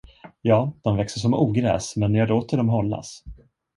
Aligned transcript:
Ja, 0.41 0.73
de 0.83 0.97
växer 0.97 1.19
som 1.19 1.33
ogräs 1.33 1.95
men 1.97 2.15
jag 2.15 2.29
låter 2.29 2.57
dem 2.57 2.69
hållas. 2.69 3.23